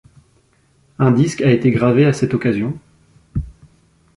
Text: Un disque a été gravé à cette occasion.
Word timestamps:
Un 0.97 1.11
disque 1.11 1.43
a 1.43 1.51
été 1.51 1.69
gravé 1.69 2.05
à 2.07 2.13
cette 2.13 2.33
occasion. 2.33 2.75